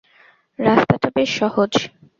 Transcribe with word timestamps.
রাস্তাটা 0.59 1.07
বেশ 1.15 1.29
সহজ। 1.39 1.71